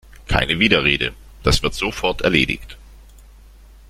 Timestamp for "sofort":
1.75-2.21